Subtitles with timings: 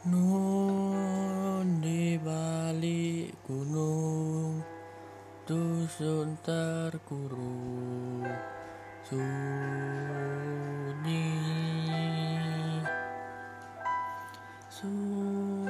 [0.00, 4.64] Nun di balik gunung
[5.44, 8.24] Dusun terkuru
[9.04, 9.36] Sunyi.
[14.72, 15.68] Suma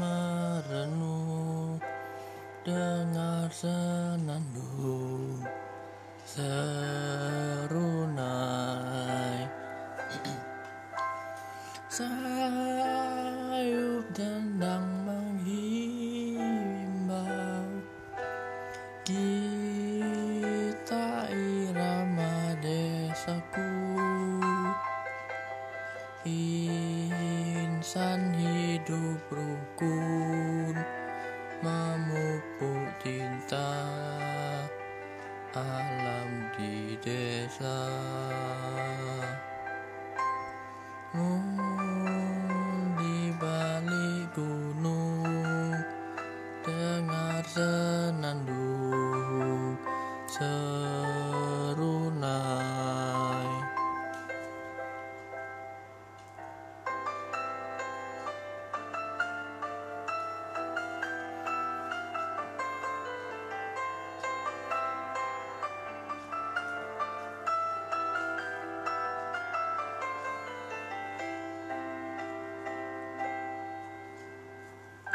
[0.00, 1.76] merenung
[2.64, 5.44] Dengar senandung
[6.24, 7.04] Serunai
[11.92, 12.35] Serunai
[14.16, 15.84] dendang menghimbau.
[19.04, 19.28] Kita
[21.28, 23.76] irama desaku.
[26.26, 30.74] Insan hidup rukun
[31.60, 33.76] Memupuk cinta
[35.54, 37.84] Alam di desa.
[41.14, 41.45] Hmm,
[50.36, 51.96] serunai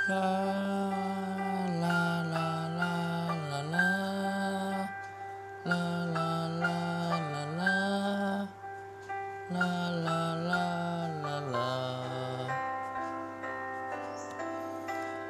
[0.09, 1.00] Love.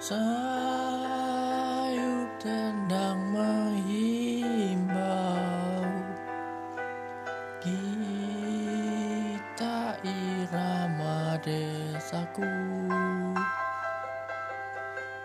[0.02, 0.18] Sayup
[2.42, 4.98] tendang menghimbau.
[7.62, 8.42] Kita
[10.02, 12.50] irama desaku.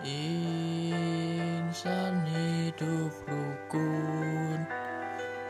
[0.04, 4.60] Insan hidup rukun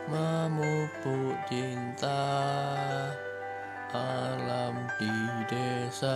[0.06, 2.31] Memupuk cinta
[3.91, 5.10] Alam di
[5.50, 6.15] desa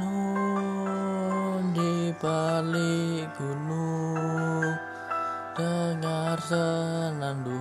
[0.00, 4.72] Nun di balik gunung
[5.52, 7.52] Dengar senandung